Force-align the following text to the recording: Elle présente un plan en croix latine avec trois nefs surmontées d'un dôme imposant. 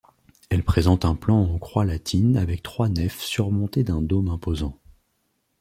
Elle 0.49 0.63
présente 0.63 1.05
un 1.05 1.13
plan 1.13 1.39
en 1.39 1.59
croix 1.59 1.85
latine 1.85 2.35
avec 2.35 2.63
trois 2.63 2.89
nefs 2.89 3.21
surmontées 3.21 3.83
d'un 3.83 4.01
dôme 4.01 4.29
imposant. 4.29 4.79